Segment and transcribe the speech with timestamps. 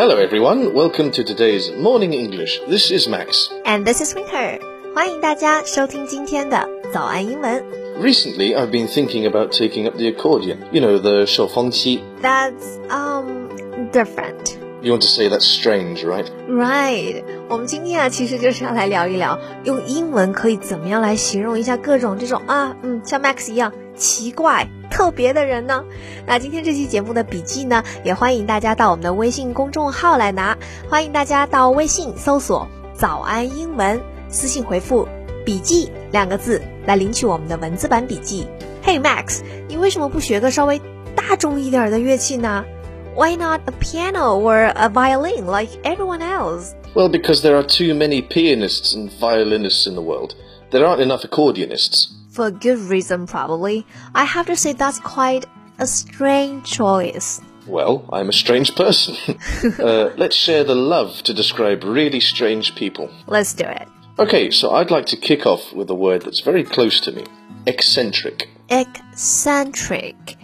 [0.00, 0.72] Hello, everyone.
[0.72, 2.60] Welcome to today's Morning English.
[2.66, 3.50] This is Max.
[3.66, 4.58] And this is Winter.
[4.94, 7.62] 欢迎大家收听今天的早安英文。
[8.00, 10.58] Recently, I've been thinking about taking up the accordion.
[10.72, 12.00] You know, the 手风机.
[12.22, 13.50] That's um
[13.92, 14.56] different.
[14.80, 16.26] You want to say that's strange, right?
[16.48, 25.85] Right，我们今天啊，其实就是要来聊一聊，用英文可以怎么样来形容一下各种这种啊，嗯，像 Max 一样 奇怪、特别的人呢？
[26.25, 30.57] 那今天这期节目的笔记呢，也欢迎大家到我们的微信公众号来拿，
[30.89, 32.67] 欢迎大家到微信搜索
[32.97, 35.07] “早安英文”，私信回复
[35.45, 38.47] “笔记”两个字来领取我们的文字版笔记。
[38.83, 40.81] Hey Max，你为什么不学个稍微
[41.15, 42.65] 大众一点的乐器呢
[43.15, 46.71] ？Why not a piano or a violin like everyone else?
[46.95, 50.31] Well, because there are too many pianists and violinists in the world.
[50.71, 52.07] There aren't enough accordionists.
[52.32, 53.86] For a good reason, probably.
[54.14, 55.46] I have to say that's quite
[55.78, 57.40] a strange choice.
[57.66, 59.16] Well, I'm a strange person.
[59.78, 63.08] uh, let's share the love to describe really strange people.
[63.26, 63.88] Let's do it.
[64.18, 67.24] Okay, so I'd like to kick off with a word that's very close to me
[67.66, 68.48] eccentric.
[68.70, 70.36] Eccentric.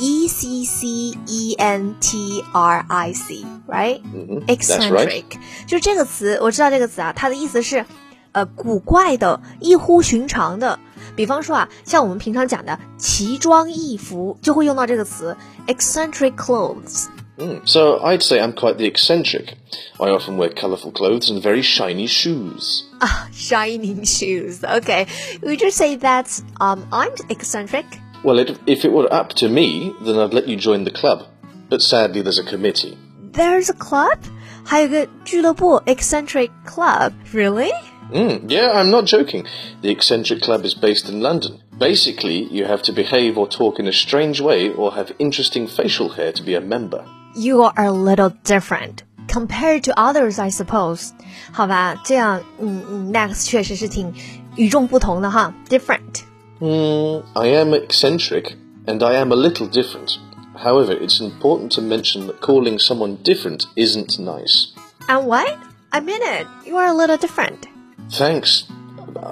[0.00, 4.00] E C C E N T R I C, right?
[4.04, 5.24] Mhm, that's Eccentric.
[5.24, 5.66] right.
[5.66, 7.84] 就是这个词，我知道这个词啊，它的意思是，
[8.30, 10.78] 呃，古怪的、异乎寻常的。
[11.14, 17.06] 比方说啊，像我们平常讲的奇装异服，就会用到这个词 eccentric clothes。
[17.38, 17.60] Mm.
[17.64, 19.54] So I'd say I'm quite the eccentric.
[19.98, 22.82] I often wear colourful clothes and very shiny shoes.
[23.00, 24.64] Ah, shining shoes.
[24.64, 25.06] Okay,
[25.42, 26.28] would you say that
[26.60, 27.84] um I'm eccentric?
[28.24, 31.26] Well, it, if it were up to me, then I'd let you join the club.
[31.70, 32.98] But sadly, there's a committee.
[33.32, 34.18] There's a club.
[34.64, 37.12] 还有个俱乐部 eccentric club.
[37.32, 37.70] Really?
[38.12, 39.44] Mm, yeah, I'm not joking.
[39.82, 41.60] The eccentric club is based in London.
[41.78, 46.08] Basically, you have to behave or talk in a strange way or have interesting facial
[46.08, 47.04] hair to be a member.
[47.36, 51.12] You are a little different compared to others, I suppose.
[51.52, 54.12] 好吧，这样，嗯嗯，Max 确实是挺
[54.56, 56.22] 与众不同的哈，different。
[56.60, 60.16] Mm, I am eccentric, and I am a little different.
[60.56, 64.68] However, it's important to mention that calling someone different isn't nice.
[65.06, 65.56] And what?
[65.92, 66.46] I mean it.
[66.66, 67.68] You are a little different.
[68.10, 68.62] Thanks,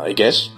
[0.05, 0.49] I guess.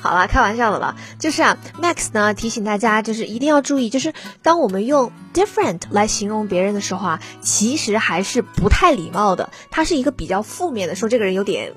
[0.00, 0.94] 好啦，开玩笑的了。
[1.18, 4.12] 就是啊，Max 呢提醒大家，就是一定要注意，就是
[4.42, 9.48] 当我们用 different 来形容别人的时候啊，其实还是不太礼貌的。
[9.70, 11.72] 它是一个比较负面的，说这个人有点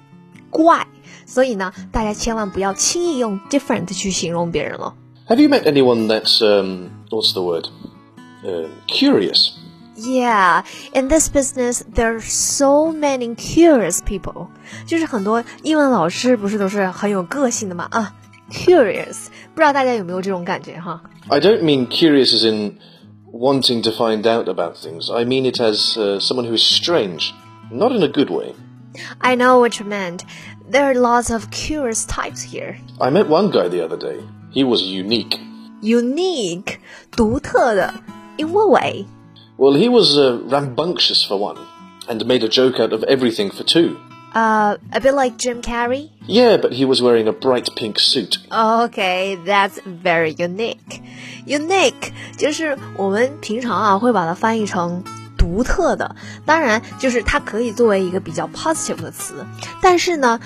[0.49, 0.85] 怪。
[1.25, 4.93] 所以呢，大家千万不要轻易用 different 去形容别人了。
[5.27, 7.67] Have you met anyone that's, um, what's the word?
[8.43, 9.51] Uh, curious.
[9.95, 10.63] Yeah,
[10.93, 14.47] in this business, there are so many curious people.
[14.85, 18.13] 就是很多英文老师不是都是很有个性的嘛啊，
[18.49, 21.01] curious，不知道大家有没有这种感觉哈？
[21.27, 22.77] I don't mean curious as in
[23.33, 25.11] wanting to find out about things.
[25.13, 27.33] I mean it as uh, someone who is strange,
[27.69, 28.53] not in a good way.
[29.19, 30.21] I know what you meant.
[30.71, 32.77] There are lots of curious types here.
[33.01, 34.21] I met one guy the other day.
[34.51, 35.37] He was unique.
[35.81, 36.79] Unique，
[37.11, 37.93] 独特的，
[38.37, 39.05] in what way?
[39.57, 41.57] Well, he was uh, rambunctious for one,
[42.07, 43.97] and made a joke out of everything for two.
[44.33, 46.09] Uh, a bit like Jim Carrey.
[46.27, 48.37] Yeah, but he was wearing a bright pink suit.
[48.51, 51.01] Okay, that's very unique.
[51.45, 55.03] Unique 就是我们平常啊会把它翻译成
[55.37, 56.15] 独特的，
[56.45, 59.45] 当然就是它可以作为一个比较 positive 的词，
[59.81, 60.39] 但是呢。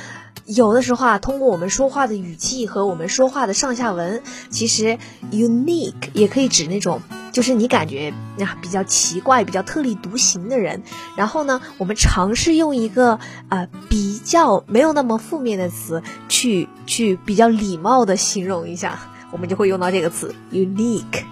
[0.46, 4.98] 有的时候啊，通过我们说话的语气和我们说话的上下文，其实
[5.32, 7.00] unique 也可以指那种
[7.38, 10.84] 就是你感觉啊比较奇怪、比较特立独行的人。
[11.16, 13.20] 然后呢，我们尝试用一个
[13.50, 19.00] 呃比较没有那么负面的词去去比较礼貌的形容一下，
[19.32, 21.24] 我们就会用到这个词 unique。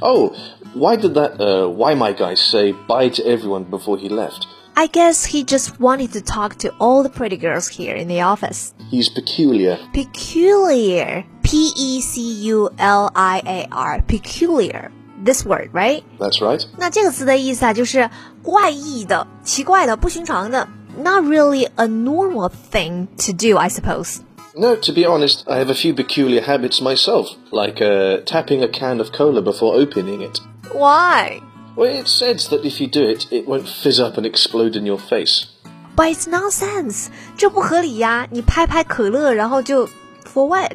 [0.00, 0.32] Oh,
[0.74, 4.46] why did that uh, why my guy say bye to everyone before he left?
[4.72, 8.22] I guess he just wanted to talk to all the pretty girls here in the
[8.22, 8.72] office.
[8.90, 9.78] He's peculiar.
[9.92, 14.90] Peculiar, P E C U L I A R, peculiar.
[15.24, 16.02] This word, right?
[16.18, 16.64] That's right.
[16.78, 18.08] 那这个词的意思啊，就是
[18.42, 20.66] 怪异的、奇怪的、不寻常的。
[20.96, 24.20] Not really a normal thing to do, I suppose.
[24.54, 28.68] No, to be honest, I have a few peculiar habits myself, like uh, tapping a
[28.68, 30.40] can of cola before opening it.
[30.72, 31.40] Why?
[31.76, 34.84] Well, it's said that if you do it, it won't fizz up and explode in
[34.84, 35.46] your face.
[35.94, 37.08] But it's nonsense.
[37.36, 38.26] 这不合理呀！
[38.30, 39.86] 你拍拍可乐，然后就
[40.24, 40.72] for what?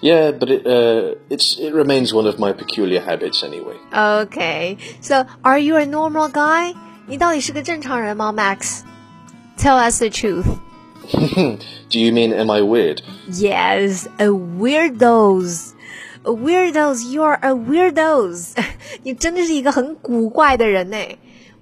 [0.00, 3.76] Yeah, but it uh, it's it remains one of my peculiar habits anyway.
[3.92, 4.76] okay.
[5.00, 6.74] So, are you a normal guy?
[7.08, 8.82] 你到底是个正常人吗，Max?
[9.58, 10.46] Tell us the truth.
[11.90, 13.02] Do you mean am I weird?
[13.28, 15.72] Yes, a weirdos.
[16.24, 18.54] A weirdos, you are a weirdos.
[19.02, 20.96] 你真的是一个很古怪的人呢。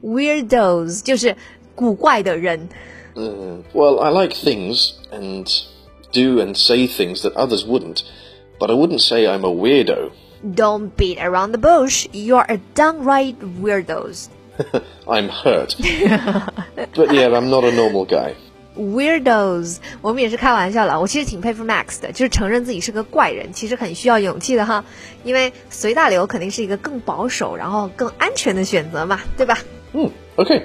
[0.02, 1.34] weirdos 就是
[1.74, 2.68] 古怪的人。
[3.16, 5.46] Uh, well, I like things and
[6.14, 8.02] do and say things that others wouldn't,
[8.58, 10.10] but I wouldn't say I'm a weirdo.
[10.42, 12.06] Don't beat around the bush.
[12.12, 14.28] You're a downright weirdos.
[15.06, 15.76] I'm hurt.
[16.94, 18.34] but yeah, I'm not a normal guy.
[18.76, 21.00] Weirdos，我们也是开玩笑了。
[21.00, 24.84] 我其实挺佩服 Max 的，就是承认自己是个怪人，其实很需要勇气的哈。
[25.24, 29.58] 因为随大流肯定是一个更保守，然后更安全的选择嘛，对吧？
[29.92, 30.62] 嗯，OK。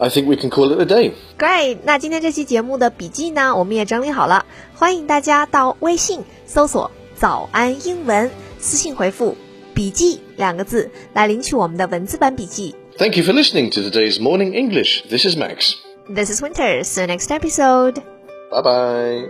[0.00, 1.12] I think we can call it a day.
[1.38, 4.44] Great，那今天这期节目的笔记呢，我们也整理好了，
[4.74, 9.34] 欢迎大家到微信搜索“早安英文”，私信回复“
[9.74, 12.74] 笔记”两个字来领取我们的文字版笔记。
[12.98, 15.02] Thank you for listening to today's Morning English.
[15.08, 15.74] This is Max.
[16.08, 16.82] This is Winter.
[16.82, 18.02] See you next episode.
[18.50, 19.28] Bye bye.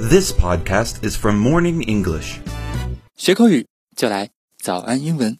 [0.00, 2.38] This podcast is from Morning English.
[3.16, 3.66] 学口语
[3.96, 4.30] 就来
[4.60, 5.38] 早安英文。